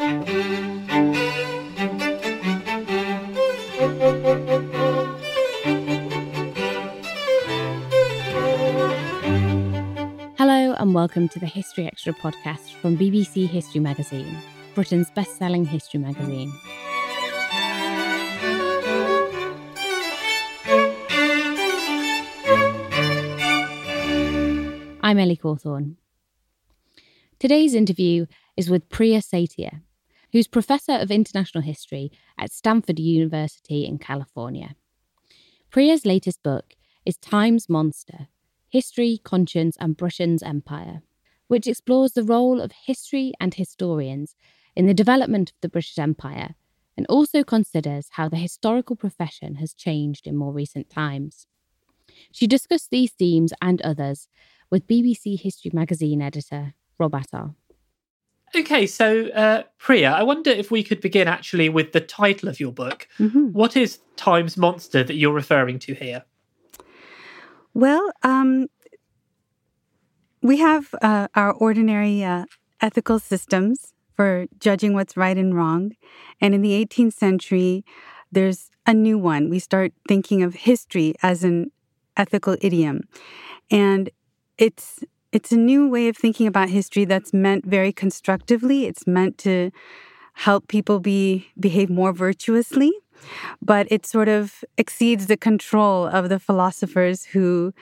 [0.00, 0.16] Hello,
[10.78, 14.38] and welcome to the History Extra podcast from BBC History Magazine,
[14.74, 16.50] Britain's best selling history magazine.
[25.02, 25.96] I'm Ellie Cawthorne.
[27.38, 28.24] Today's interview
[28.56, 29.82] is with Priya Satia,
[30.32, 34.74] who's Professor of International History at Stanford University in California.
[35.70, 38.28] Priya's latest book is Time's Monster
[38.68, 41.02] History, Conscience, and Britain's Empire,
[41.48, 44.36] which explores the role of history and historians
[44.76, 46.54] in the development of the British Empire
[46.96, 51.46] and also considers how the historical profession has changed in more recent times.
[52.30, 54.28] She discussed these themes and others
[54.70, 57.54] with BBC History Magazine editor Rob Attar.
[58.54, 62.58] Okay, so uh, Priya, I wonder if we could begin actually with the title of
[62.58, 63.06] your book.
[63.18, 63.52] Mm-hmm.
[63.52, 66.24] What is Time's Monster that you're referring to here?
[67.74, 68.66] Well, um,
[70.42, 72.46] we have uh, our ordinary uh,
[72.80, 75.92] ethical systems for judging what's right and wrong.
[76.40, 77.84] And in the 18th century,
[78.32, 79.48] there's a new one.
[79.48, 81.70] We start thinking of history as an
[82.16, 83.02] ethical idiom.
[83.70, 84.10] And
[84.58, 88.86] it's it's a new way of thinking about history that's meant very constructively.
[88.86, 89.70] It's meant to
[90.34, 92.92] help people be behave more virtuously,
[93.62, 97.72] but it sort of exceeds the control of the philosophers who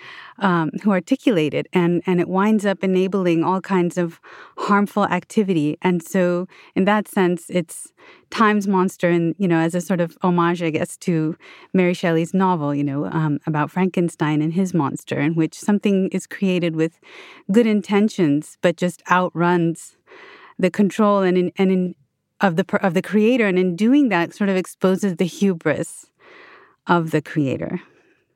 [0.40, 4.20] um, who articulate it, and and it winds up enabling all kinds of
[4.56, 5.76] harmful activity.
[5.82, 7.92] And so, in that sense, it's
[8.30, 11.36] Time's Monster, and you know, as a sort of homage, I guess, to
[11.72, 16.26] Mary Shelley's novel, you know, um, about Frankenstein and his monster, in which something is
[16.26, 17.00] created with
[17.50, 19.96] good intentions, but just outruns
[20.58, 21.94] the control and and
[22.40, 26.06] of the of the creator, and in doing that, sort of exposes the hubris
[26.86, 27.80] of the creator.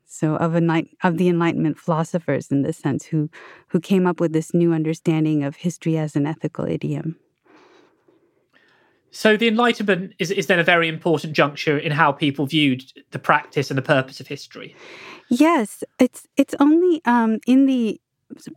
[0.05, 3.29] So of enlight- of the Enlightenment philosophers, in this sense, who
[3.69, 7.17] who came up with this new understanding of history as an ethical idiom.
[9.09, 13.19] So the Enlightenment is, is then a very important juncture in how people viewed the
[13.19, 14.75] practice and the purpose of history.
[15.29, 17.99] Yes, it's it's only um, in the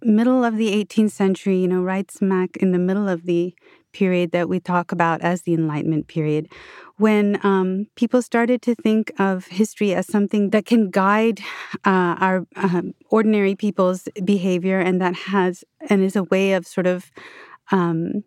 [0.02, 3.54] middle of the 18th century, you know, right smack in the middle of the
[3.96, 6.48] period that we talk about as the Enlightenment period,
[6.98, 11.40] when um, people started to think of history as something that can guide
[11.84, 16.86] uh, our uh, ordinary people's behavior and that has and is a way of sort
[16.86, 17.10] of
[17.70, 18.22] um,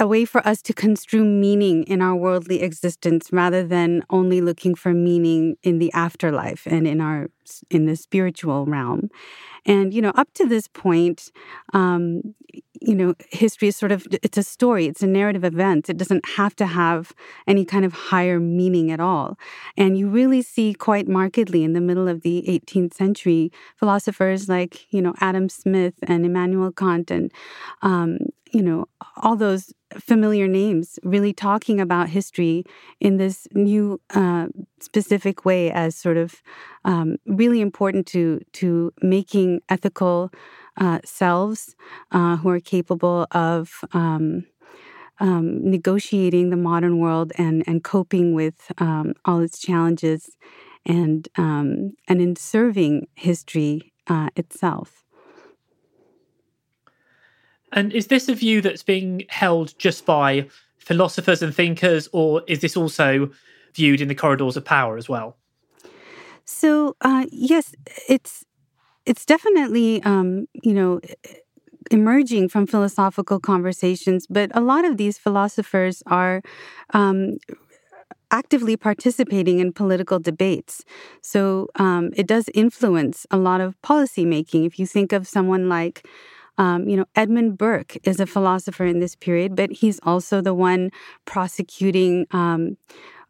[0.00, 4.74] a way for us to construe meaning in our worldly existence rather than only looking
[4.74, 7.28] for meaning in the afterlife and in our
[7.68, 9.10] in the spiritual realm.
[9.66, 11.30] And you know up to this point
[11.74, 12.34] um,
[12.80, 15.90] you know history is sort of it's a story it's a narrative event.
[15.90, 17.12] It doesn't have to have
[17.46, 19.36] any kind of higher meaning at all.
[19.76, 24.90] And you really see quite markedly in the middle of the 18th century philosophers like
[24.92, 27.30] you know adam smith and immanuel kant and
[27.82, 28.16] um,
[28.52, 28.86] you know
[29.22, 32.64] all those familiar names really talking about history
[33.00, 34.46] in this new uh,
[34.80, 36.42] specific way as sort of
[36.84, 40.30] um, really important to to making ethical
[40.78, 41.74] uh, selves
[42.12, 44.44] uh, who are capable of um,
[45.20, 50.36] um, negotiating the modern world and and coping with um, all its challenges
[50.86, 55.04] and um, and in serving history uh, itself.
[57.72, 62.60] And is this a view that's being held just by philosophers and thinkers, or is
[62.60, 63.30] this also
[63.74, 65.36] viewed in the corridors of power as well?
[66.44, 67.74] So uh, yes,
[68.08, 68.44] it's
[69.06, 71.00] it's definitely um, you know
[71.90, 76.42] emerging from philosophical conversations, but a lot of these philosophers are
[76.92, 77.38] um,
[78.30, 80.84] actively participating in political debates.
[81.20, 84.64] So um, it does influence a lot of policy making.
[84.64, 86.06] If you think of someone like
[86.60, 90.52] um, you know, Edmund Burke is a philosopher in this period, but he's also the
[90.52, 90.90] one
[91.24, 92.76] prosecuting um,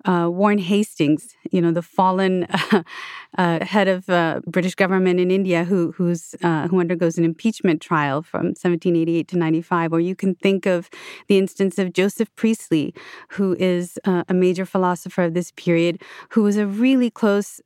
[0.05, 2.83] uh, Warren Hastings, you know, the fallen uh,
[3.39, 7.81] uh, head of uh, British government in India, who who's uh, who undergoes an impeachment
[7.81, 9.93] trial from 1788 to 95.
[9.93, 10.89] Or you can think of
[11.29, 12.95] the instance of Joseph Priestley,
[13.29, 17.61] who is uh, a major philosopher of this period, who was a really close,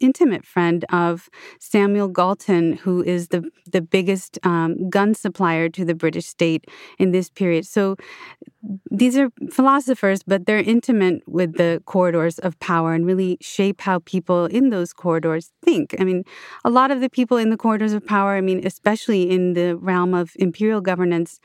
[0.00, 1.28] intimate friend of
[1.58, 6.66] Samuel Galton, who is the the biggest um, gun supplier to the British state
[6.98, 7.66] in this period.
[7.66, 7.96] So
[8.90, 14.00] these are philosophers, but they're intimate with the corridors of power and really shape how
[14.00, 15.94] people in those corridors think.
[16.00, 16.24] I mean,
[16.64, 19.76] a lot of the people in the corridors of power, I mean, especially in the
[19.76, 21.40] realm of imperial governance,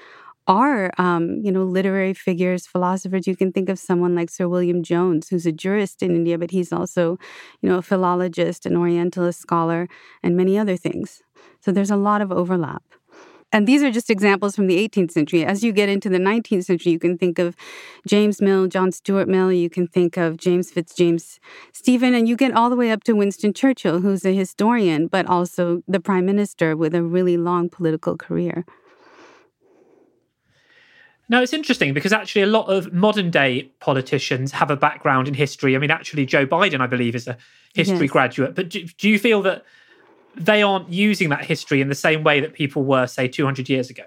[0.48, 3.28] are um, you know literary figures, philosophers.
[3.28, 6.52] You can think of someone like Sir William Jones, who's a jurist in India, but
[6.52, 7.18] he's also
[7.62, 9.88] you know a philologist, an Orientalist scholar,
[10.24, 11.22] and many other things.
[11.62, 12.84] So there's a lot of overlap.
[13.54, 15.44] And these are just examples from the 18th century.
[15.46, 17.56] As you get into the 19th century, you can think of
[18.08, 21.40] James Mill, John Stuart Mill, you can think of James Fitzjames
[21.74, 25.26] Stephen, and you get all the way up to Winston Churchill, who's a historian, but
[25.26, 28.66] also the prime minister with a really long political career.
[31.32, 35.34] Now, it's interesting because actually a lot of modern day politicians have a background in
[35.34, 35.78] history.
[35.78, 37.38] I mean, actually, Joe Biden, I believe, is a
[37.74, 38.12] history yes.
[38.12, 38.54] graduate.
[38.54, 39.64] But do, do you feel that
[40.36, 43.90] they aren't using that history in the same way that people were, say, 200 years
[43.90, 44.04] ago.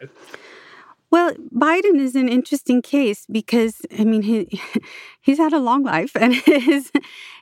[1.11, 4.61] Well, Biden is an interesting case because I mean he
[5.21, 6.91] he's had a long life and his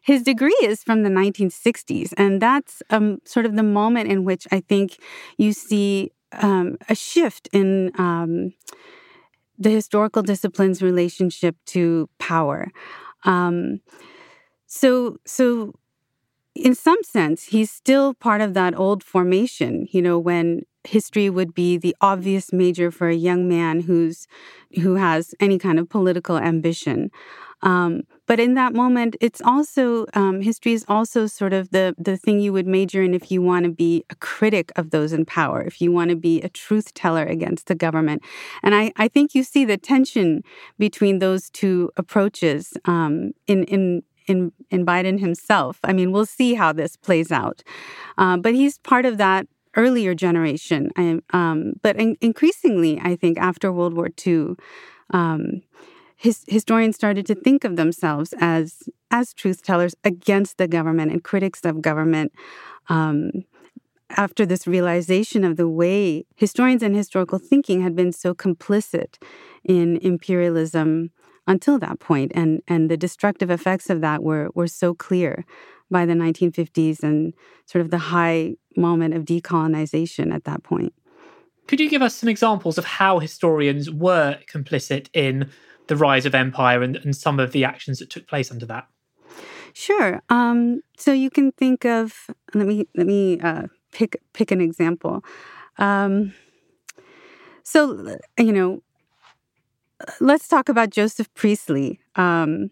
[0.02, 4.46] his degree is from the 1960s and that's um, sort of the moment in which
[4.52, 4.98] I think
[5.38, 8.52] you see um, a shift in um,
[9.58, 12.68] the historical discipline's relationship to power.
[13.24, 13.80] Um,
[14.66, 15.72] so so
[16.54, 21.54] in some sense, he's still part of that old formation, you know, when history would
[21.54, 24.26] be the obvious major for a young man who's
[24.82, 27.10] who has any kind of political ambition.
[27.62, 32.16] Um, but in that moment, it's also um, history is also sort of the the
[32.16, 35.24] thing you would major in if you want to be a critic of those in
[35.24, 38.22] power, if you want to be a truth teller against the government.
[38.62, 40.42] And I, I think you see the tension
[40.78, 45.78] between those two approaches um, in in in in Biden himself.
[45.84, 47.62] I mean, we'll see how this plays out,
[48.18, 49.46] uh, but he's part of that
[49.76, 50.90] earlier generation.
[50.96, 54.54] I, um, but in, increasingly, I think after World War II,
[55.10, 55.62] um,
[56.16, 61.22] his, historians started to think of themselves as as truth tellers against the government and
[61.24, 62.32] critics of government.
[62.88, 63.44] Um,
[64.16, 69.16] after this realization of the way historians and historical thinking had been so complicit
[69.64, 71.10] in imperialism
[71.46, 75.44] until that point, and and the destructive effects of that were were so clear
[75.90, 77.34] by the 1950s and
[77.66, 80.94] sort of the high moment of decolonization at that point.
[81.68, 85.50] Could you give us some examples of how historians were complicit in
[85.86, 88.88] the rise of empire and, and some of the actions that took place under that?
[89.74, 90.22] Sure.
[90.28, 95.24] Um, so you can think of let me let me uh, pick pick an example.
[95.78, 96.34] Um,
[97.62, 98.82] so you know,
[100.20, 102.70] let's talk about Joseph Priestley, um,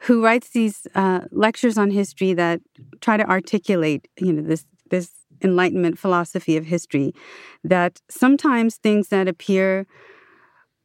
[0.00, 2.60] who writes these uh, lectures on history that
[3.00, 7.14] try to articulate, you know, this this Enlightenment philosophy of history.
[7.62, 9.86] That sometimes things that appear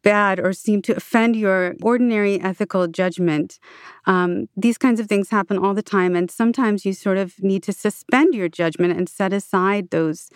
[0.04, 3.60] bad or seem to offend your ordinary ethical judgment.
[4.06, 7.64] Um, these kinds of things happen all the time, and sometimes you sort of need
[7.64, 10.30] to suspend your judgment and set aside those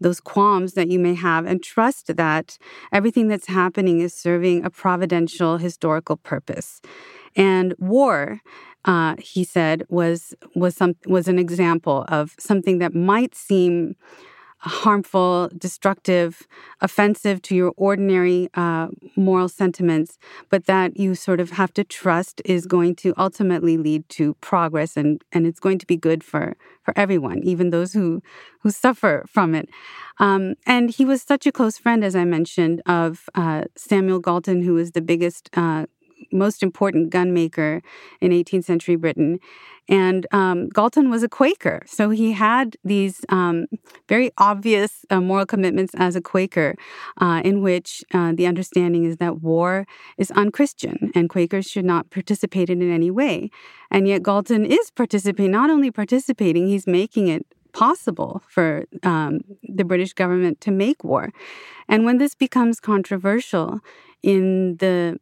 [0.00, 2.58] those qualms that you may have, and trust that
[2.92, 6.82] everything that's happening is serving a providential historical purpose.
[7.36, 8.40] And war,
[8.84, 13.96] uh, he said, was was some was an example of something that might seem
[14.64, 16.46] harmful, destructive,
[16.80, 20.18] offensive to your ordinary uh, moral sentiments,
[20.48, 24.96] but that you sort of have to trust is going to ultimately lead to progress
[24.96, 28.22] and, and it's going to be good for, for everyone, even those who,
[28.60, 29.68] who suffer from it.
[30.18, 34.62] Um, and he was such a close friend, as I mentioned, of uh, Samuel Galton,
[34.62, 35.86] who was the biggest uh,
[36.34, 37.82] most important gun maker
[38.20, 39.38] in 18th century Britain.
[39.88, 41.82] And um, Galton was a Quaker.
[41.86, 43.66] So he had these um,
[44.08, 46.74] very obvious uh, moral commitments as a Quaker,
[47.20, 49.86] uh, in which uh, the understanding is that war
[50.16, 53.50] is unchristian and Quakers should not participate in it in any way.
[53.90, 59.84] And yet Galton is participating, not only participating, he's making it possible for um, the
[59.84, 61.32] British government to make war.
[61.88, 63.80] And when this becomes controversial
[64.22, 65.18] in the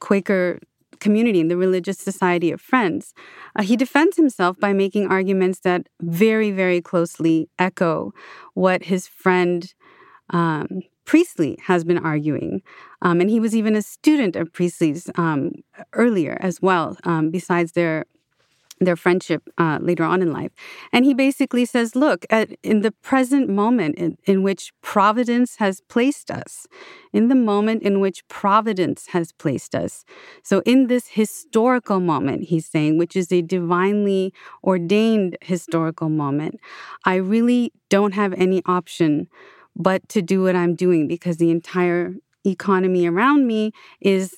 [0.00, 0.58] Quaker
[1.00, 3.12] community, in the Religious Society of Friends,
[3.56, 8.12] uh, he defends himself by making arguments that very, very closely echo
[8.54, 9.74] what his friend
[10.30, 12.62] um, Priestley has been arguing.
[13.02, 15.52] Um, and he was even a student of Priestley's um,
[15.92, 18.04] earlier as well, um, besides their
[18.84, 20.52] their friendship uh, later on in life.
[20.92, 25.80] And he basically says, look, at, in the present moment in, in, which providence has
[25.88, 26.66] placed us,
[27.12, 30.04] in the moment in which providence has placed us.
[30.42, 34.32] So, in this historical moment, he's saying, which is a divinely
[34.64, 36.60] ordained historical moment,
[37.04, 39.28] I really don't have any option
[39.74, 44.36] but to do what I'm doing because the entire economy around me is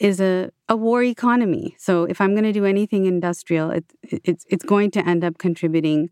[0.00, 1.76] is a, a war economy.
[1.78, 5.38] So if I'm going to do anything industrial, it, it's it's going to end up
[5.38, 6.10] contributing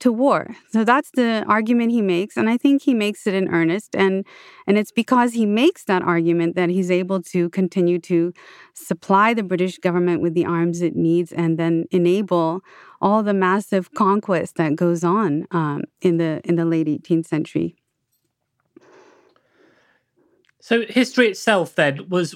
[0.00, 0.54] to war.
[0.70, 3.94] So that's the argument he makes, and I think he makes it in earnest.
[3.94, 4.24] And
[4.66, 8.32] and it's because he makes that argument that he's able to continue to
[8.74, 12.60] supply the British government with the arms it needs, and then enable
[13.00, 17.76] all the massive conquest that goes on um, in the in the late 18th century.
[20.60, 22.34] So history itself then was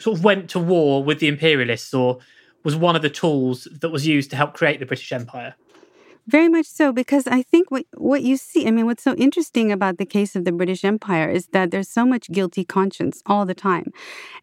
[0.00, 2.18] sort of went to war with the imperialists or
[2.64, 5.54] was one of the tools that was used to help create the British Empire.
[6.30, 9.72] Very much so, because I think what what you see, I mean, what's so interesting
[9.72, 13.46] about the case of the British Empire is that there's so much guilty conscience all
[13.46, 13.92] the time,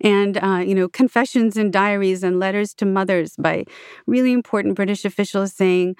[0.01, 3.65] and uh, you know, confessions and diaries and letters to mothers by
[4.07, 5.95] really important British officials saying,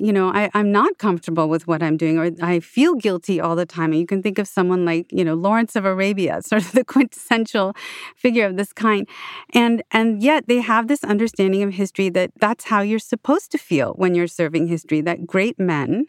[0.00, 3.54] you know, I, I'm not comfortable with what I'm doing, or I feel guilty all
[3.54, 3.92] the time.
[3.92, 6.84] And you can think of someone like you know Lawrence of Arabia, sort of the
[6.84, 7.74] quintessential
[8.16, 9.06] figure of this kind,
[9.54, 13.58] and and yet they have this understanding of history that that's how you're supposed to
[13.58, 15.00] feel when you're serving history.
[15.00, 16.06] That great men.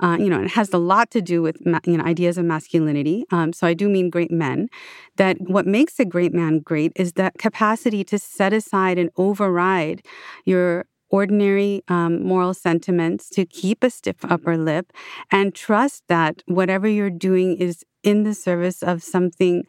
[0.00, 3.24] Uh, you know, it has a lot to do with you know ideas of masculinity.
[3.32, 4.68] Um, so I do mean great men.
[5.16, 10.06] That what makes a great man great is that capacity to set aside and override
[10.44, 14.92] your ordinary um, moral sentiments, to keep a stiff upper lip,
[15.30, 19.64] and trust that whatever you're doing is in the service of something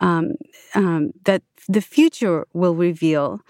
[0.00, 0.32] um,
[0.74, 3.40] um, that the future will reveal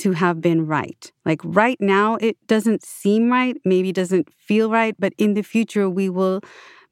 [0.00, 1.12] to have been right.
[1.24, 5.88] Like right now, it doesn't seem right, maybe doesn't feel right, but in the future,
[5.88, 6.40] we will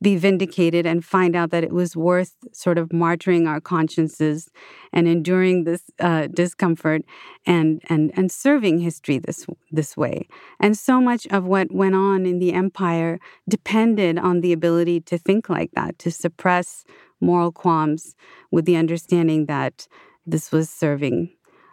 [0.02, 4.50] be vindicated and find out that it was worth sort of martyring our consciences
[4.92, 7.02] and enduring this uh, discomfort
[7.46, 10.26] and and and serving history this this way.
[10.58, 15.16] And so much of what went on in the empire depended on the ability to
[15.16, 16.84] think like that, to suppress
[17.20, 18.16] moral qualms
[18.50, 19.86] with the understanding that
[20.26, 21.30] this was serving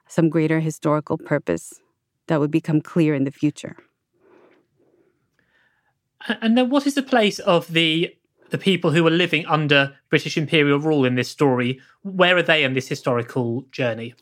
[0.10, 1.80] some greater historical purpose
[2.28, 3.78] that would become clear in the future.
[6.42, 8.13] And then, what is the place of the
[8.50, 11.80] the people who were living under British imperial rule in this story?
[12.01, 14.16] Where are they in this historical journey?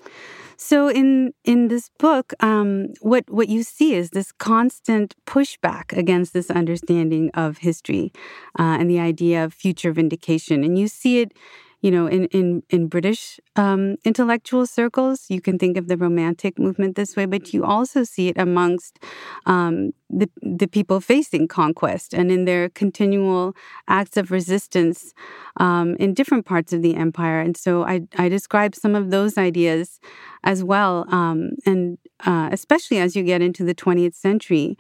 [0.58, 6.34] So in in this book, um, what what you see is this constant pushback against
[6.34, 8.12] this understanding of history
[8.60, 11.32] uh, and the idea of future vindication, and you see it
[11.81, 16.57] you know, in in in British um, intellectual circles, you can think of the Romantic
[16.57, 19.00] movement this way, but you also see it amongst
[19.46, 23.55] um, the the people facing conquest and in their continual
[23.88, 25.13] acts of resistance
[25.57, 27.39] um, in different parts of the empire.
[27.39, 30.00] And so I I describe some of those ideas
[30.43, 34.77] as well, um, and uh, especially as you get into the 20th century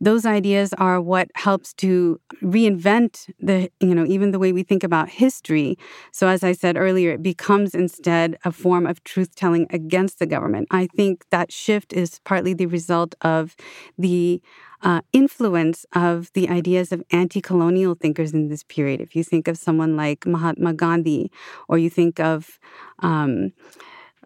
[0.00, 4.82] those ideas are what helps to reinvent the, you know, even the way we think
[4.82, 5.76] about history.
[6.12, 10.26] So, as I said earlier, it becomes instead a form of truth telling against the
[10.26, 10.68] government.
[10.70, 13.54] I think that shift is partly the result of
[13.98, 14.40] the
[14.82, 19.00] uh, influence of the ideas of anti colonial thinkers in this period.
[19.00, 21.30] If you think of someone like Mahatma Gandhi,
[21.68, 22.58] or you think of
[23.00, 23.52] um,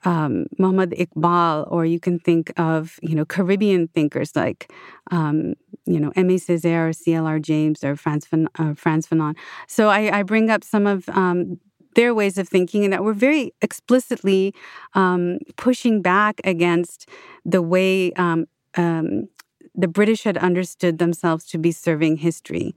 [0.04, 4.70] um, Muhammad Iqbal, or you can think of you know Caribbean thinkers like
[5.10, 5.54] um,
[5.86, 7.38] you know Aimé Césaire, C.L.R.
[7.38, 9.36] James, or Franz, Fan- uh, Frantz Fanon.
[9.68, 11.58] So I, I, bring up some of um,
[11.94, 14.54] their ways of thinking, and that we're very explicitly
[14.94, 17.08] um, pushing back against
[17.44, 19.28] the way um, um,
[19.74, 22.74] the British had understood themselves to be serving history.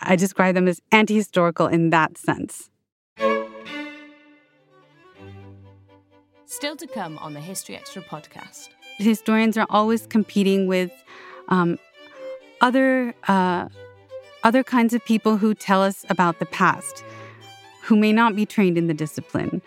[0.00, 2.70] I describe them as anti-historical in that sense.
[6.44, 8.68] Still to come on the History Extra podcast.
[8.98, 10.92] Historians are always competing with
[11.48, 11.78] um,
[12.60, 13.68] other uh,
[14.42, 17.04] other kinds of people who tell us about the past,
[17.82, 19.60] who may not be trained in the discipline,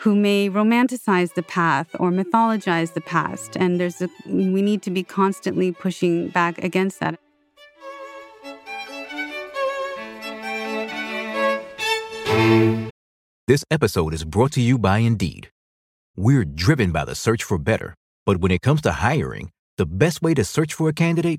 [0.00, 4.90] who may romanticize the past or mythologize the past, and there's a, we need to
[4.90, 7.18] be constantly pushing back against that.
[13.46, 15.48] This episode is brought to you by Indeed.
[16.16, 17.94] We're driven by the search for better,
[18.26, 21.38] but when it comes to hiring, the best way to search for a candidate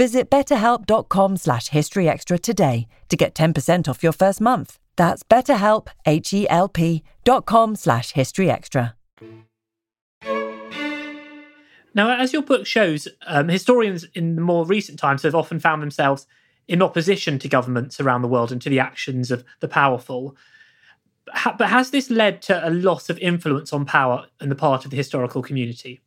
[0.00, 4.78] Visit betterhelp.com slash historyextra today to get 10% off your first month.
[4.96, 8.94] That's betterhelp, H-E-L-P dot com slash historyextra.
[11.94, 15.82] Now, as your book shows, um, historians in the more recent times have often found
[15.82, 16.26] themselves
[16.66, 20.34] in opposition to governments around the world and to the actions of the powerful.
[21.58, 24.92] But has this led to a loss of influence on power on the part of
[24.92, 26.00] the historical community?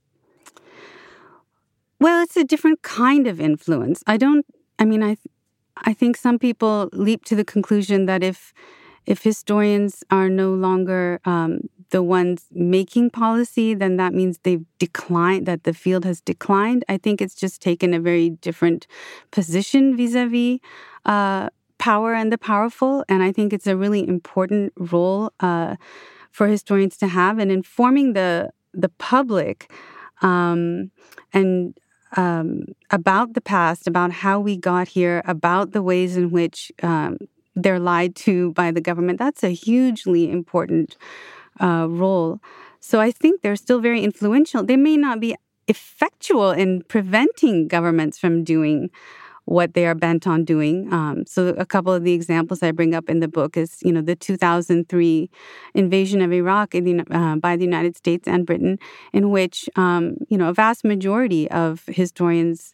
[2.03, 4.03] Well, it's a different kind of influence.
[4.07, 4.45] I don't.
[4.77, 5.15] I mean, I,
[5.85, 8.53] I think some people leap to the conclusion that if,
[9.05, 15.45] if historians are no longer um, the ones making policy, then that means they've declined,
[15.45, 16.83] that the field has declined.
[16.89, 18.85] I think it's just taken a very different
[19.31, 20.59] position vis a vis
[21.77, 23.05] power and the powerful.
[23.07, 25.77] And I think it's a really important role uh,
[26.31, 29.71] for historians to have in informing the, the public
[30.21, 30.91] um,
[31.31, 31.77] and
[32.17, 37.17] um, about the past, about how we got here, about the ways in which um,
[37.55, 39.19] they're lied to by the government.
[39.19, 40.97] That's a hugely important
[41.61, 42.39] uh, role.
[42.79, 44.63] So I think they're still very influential.
[44.63, 45.35] They may not be
[45.67, 48.89] effectual in preventing governments from doing
[49.45, 50.91] what they are bent on doing.
[50.93, 53.91] Um, so a couple of the examples I bring up in the book is, you
[53.91, 55.29] know, the 2003
[55.73, 58.79] invasion of Iraq the, uh, by the United States and Britain,
[59.11, 62.73] in which, um, you know, a vast majority of historians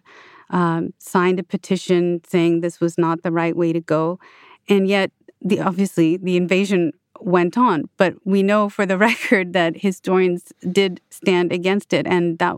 [0.51, 4.19] um, signed a petition saying this was not the right way to go,
[4.67, 7.84] and yet the obviously the invasion went on.
[7.97, 12.58] But we know for the record that historians did stand against it, and that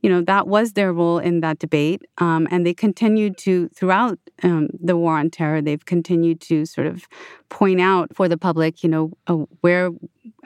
[0.00, 4.18] you know that was their role in that debate, um, and they continued to throughout
[4.42, 5.60] um, the war on terror.
[5.60, 7.06] They've continued to sort of
[7.48, 9.90] point out for the public, you know, uh, where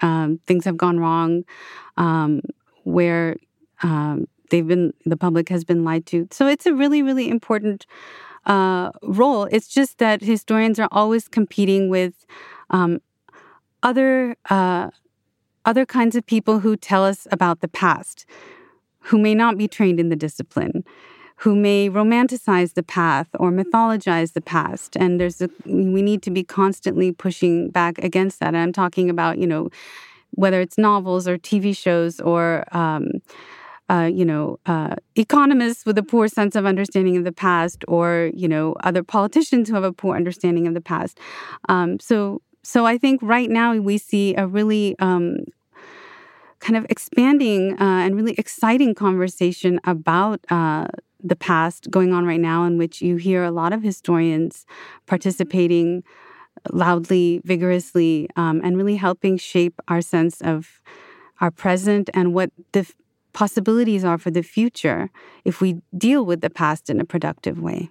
[0.01, 1.45] um, things have gone wrong,
[1.97, 2.41] um,
[2.85, 3.37] where
[3.83, 6.29] um, they've been the public has been lied to.
[6.31, 7.87] So it's a really, really important
[8.47, 9.45] uh, role.
[9.51, 12.27] It's just that historians are always competing with
[12.71, 13.01] um,
[13.83, 14.91] other uh,
[15.65, 18.27] other kinds of people who tell us about the past,
[19.03, 20.85] who may not be trained in the discipline,
[21.37, 26.31] who may romanticize the path or mythologize the past, and there's a, we need to
[26.31, 28.49] be constantly pushing back against that.
[28.49, 29.69] And I'm talking about you know
[30.31, 33.11] whether it's novels or TV shows or um,
[33.93, 38.31] uh, you know, uh, economists with a poor sense of understanding of the past, or
[38.35, 41.19] you know, other politicians who have a poor understanding of the past.
[41.69, 45.41] Um, so, so I think right now we see a really um,
[46.63, 50.87] kind of expanding uh, and really exciting conversation about uh,
[51.23, 54.65] the past going on right now, in which you hear a lot of historians
[55.07, 56.03] participating
[56.71, 60.81] loudly, vigorously, um, and really helping shape our sense of
[61.41, 62.91] our present and what the
[63.33, 65.11] possibilities are for the future
[65.45, 67.91] if we deal with the past in a productive way.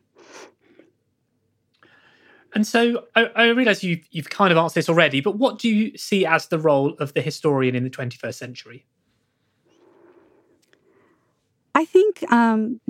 [2.54, 5.70] And so I, I realize you've, you've kind of answered this already, but what do
[5.70, 8.86] you see as the role of the historian in the 21st century?
[11.74, 12.82] I think um,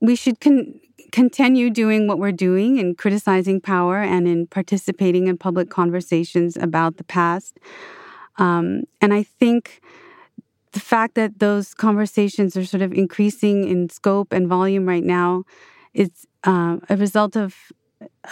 [0.00, 5.36] we should con- continue doing what we're doing in criticizing power and in participating in
[5.36, 7.58] public conversations about the past.
[8.36, 9.80] Um, and I think
[10.72, 15.44] the fact that those conversations are sort of increasing in scope and volume right now
[15.94, 17.56] is uh, a result of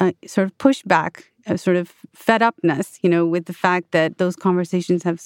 [0.01, 4.19] a sort of pushback, a sort of fed upness, you know, with the fact that
[4.19, 5.21] those conversations have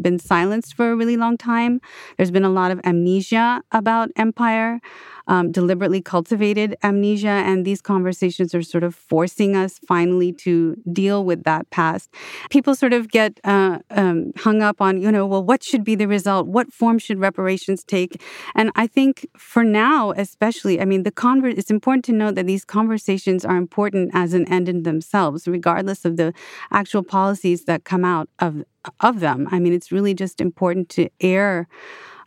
[0.00, 1.80] been silenced for a really long time.
[2.16, 4.80] There's been a lot of amnesia about empire
[5.26, 7.28] um, deliberately cultivated amnesia.
[7.28, 12.10] And these conversations are sort of forcing us finally to deal with that past.
[12.50, 15.94] People sort of get uh, um, hung up on, you know, well, what should be
[15.94, 16.46] the result?
[16.46, 18.22] What form should reparations take?
[18.54, 22.46] And I think for now, especially, I mean, the conver- it's important to note that
[22.46, 26.32] these conversations are important as an end in themselves, regardless of the
[26.70, 28.64] actual policies that come out of
[29.00, 29.48] of them.
[29.50, 31.68] I mean, it's really just important to air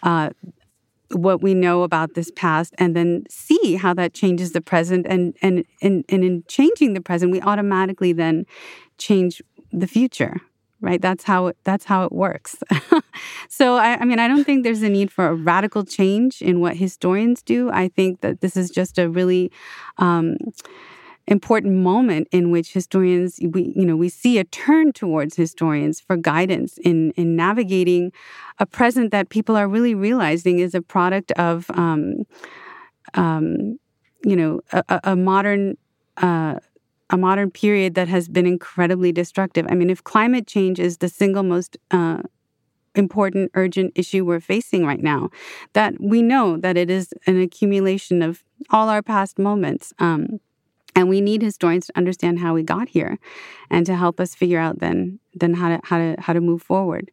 [0.03, 0.29] uh,
[1.11, 5.05] what we know about this past and then see how that changes the present.
[5.07, 8.45] And and and, and in changing the present we automatically then
[8.97, 9.41] change
[9.71, 10.41] the future
[10.79, 11.01] right?
[11.01, 12.55] That's how that's how it works.
[13.49, 16.59] So I, I mean i don't think there's a need for a radical change in
[16.59, 17.71] what historians do.
[17.71, 19.51] I think that this is just a really
[19.97, 20.37] um,
[21.27, 26.15] important moment in which historians we you know we see a turn towards historians for
[26.15, 28.11] guidance in in navigating
[28.59, 32.23] a present that people are really realizing is a product of um,
[33.13, 33.77] um,
[34.23, 35.77] you know a, a modern
[36.17, 36.55] uh,
[37.09, 39.65] a modern period that has been incredibly destructive.
[39.69, 42.21] I mean, if climate change is the single most uh,
[42.95, 45.29] important, urgent issue we're facing right now,
[45.73, 49.93] that we know that it is an accumulation of all our past moments.
[49.99, 50.39] Um,
[50.97, 53.19] and we need historians to understand how we got here
[53.69, 56.63] and to help us figure out then then how to how to how to move
[56.63, 57.11] forward.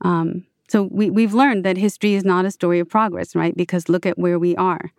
[0.00, 3.54] Um, so we, we've learned that history is not a story of progress right?
[3.54, 4.90] Because look at where we are.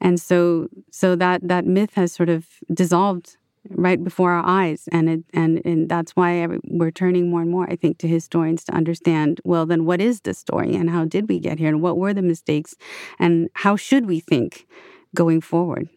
[0.00, 3.36] And so so that that myth has sort of dissolved
[3.68, 4.88] right before our eyes.
[4.90, 8.64] And it and and that's why we're turning more and more i think to historians
[8.64, 11.82] to understand well then what is the story and how did we get here and
[11.82, 12.74] what were the mistakes
[13.18, 14.66] and how should we think
[15.14, 15.88] going forward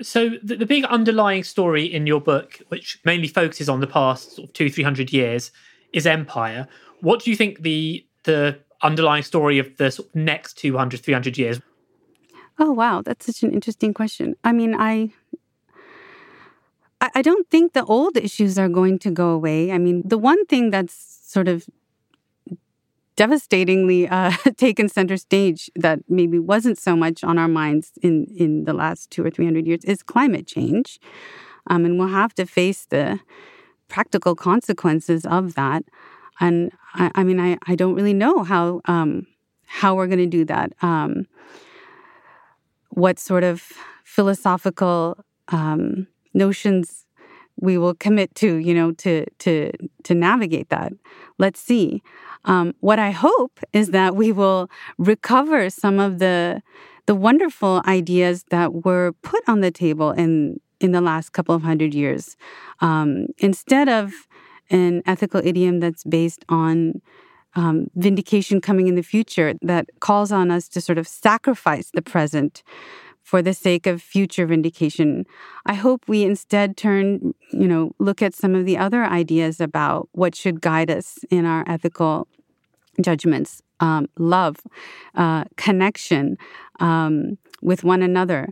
[0.00, 4.36] so the, the, big underlying story in your book, which mainly focuses on the past
[4.36, 5.50] sort of two, three hundred years,
[5.92, 6.68] is empire.
[7.00, 11.36] What do you think the the underlying story of the sort of next 200, 300
[11.36, 11.60] years?
[12.58, 14.34] Oh wow, that's such an interesting question.
[14.44, 15.10] I mean, I
[17.00, 19.70] I don't think the old issues are going to go away.
[19.70, 21.68] I mean, the one thing that's sort of
[23.18, 28.64] devastatingly uh, taken center stage that maybe wasn't so much on our minds in, in
[28.64, 31.00] the last two or three hundred years is climate change.
[31.66, 33.18] Um, and we'll have to face the
[33.88, 35.82] practical consequences of that.
[36.38, 39.26] And I, I mean, I, I don't really know how um,
[39.66, 40.72] how we're going to do that.
[40.80, 41.26] Um,
[42.90, 43.72] what sort of
[44.04, 47.04] philosophical um, notions
[47.60, 49.72] we will commit to, you know, to to
[50.04, 50.92] to navigate that.
[51.38, 52.02] Let's see.
[52.44, 56.62] Um, what I hope is that we will recover some of the
[57.06, 61.62] the wonderful ideas that were put on the table in in the last couple of
[61.62, 62.36] hundred years,
[62.80, 64.12] um, instead of
[64.70, 67.00] an ethical idiom that's based on
[67.54, 72.02] um, vindication coming in the future that calls on us to sort of sacrifice the
[72.02, 72.62] present
[73.22, 75.26] for the sake of future vindication.
[75.66, 80.08] I hope we instead turn, you know, look at some of the other ideas about
[80.12, 82.28] what should guide us in our ethical
[83.00, 84.56] judgments um, love,
[85.14, 86.36] uh, connection
[86.80, 88.48] um, with one another,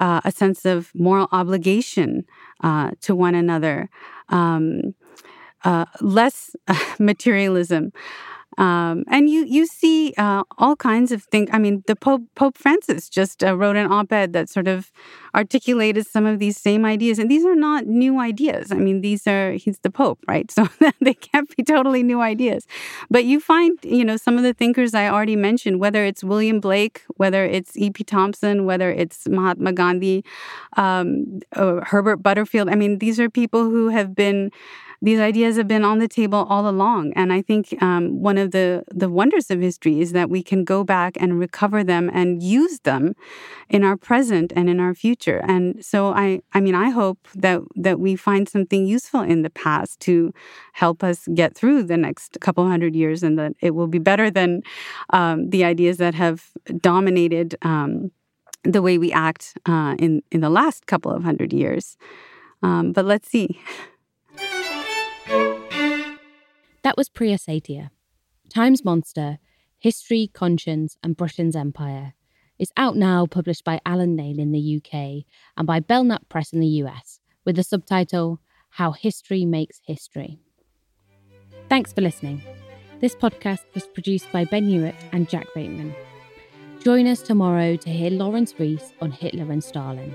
[0.00, 2.24] uh, a sense of moral obligation
[2.62, 3.88] uh, to one another,
[4.28, 4.94] um,
[5.64, 6.54] uh, less
[6.98, 7.92] materialism.
[8.58, 11.48] Um, and you you see uh, all kinds of things.
[11.52, 14.90] I mean, the Pope Pope Francis just uh, wrote an op-ed that sort of
[15.34, 18.72] articulated some of these same ideas, and these are not new ideas.
[18.72, 20.50] I mean, these are he's the Pope, right?
[20.60, 20.68] So
[21.00, 22.66] they can't be totally new ideas.
[23.08, 26.60] But you find, you know, some of the thinkers I already mentioned, whether it's William
[26.60, 28.04] Blake, whether it's E.P.
[28.04, 30.22] Thompson, whether it's Mahatma Gandhi,
[30.76, 32.68] um, Herbert Butterfield.
[32.68, 34.50] I mean, these are people who have been
[35.02, 37.12] these ideas have been on the table all along.
[37.14, 40.62] And I think um, one of the, the wonders of history is that we can
[40.62, 43.14] go back and recover them and use them
[43.70, 45.19] in our present and in our future.
[45.28, 49.50] And so I, I mean, I hope that, that we find something useful in the
[49.50, 50.32] past to
[50.72, 54.30] help us get through the next couple hundred years and that it will be better
[54.30, 54.62] than
[55.10, 58.10] um, the ideas that have dominated um,
[58.64, 61.96] the way we act uh, in, in the last couple of hundred years.
[62.62, 63.60] Um, but let's see.
[66.82, 67.90] That was Priya Satia.
[68.52, 69.38] Times Monster,
[69.78, 72.14] History, Conscience, and Britain's Empire
[72.60, 75.24] is out now, published by Allen Lane in the UK
[75.56, 80.38] and by Belknap Press in the US, with the subtitle How History Makes History.
[81.70, 82.42] Thanks for listening.
[83.00, 85.94] This podcast was produced by Ben Hewitt and Jack Bateman.
[86.84, 90.14] Join us tomorrow to hear Laurence Rees on Hitler and Stalin.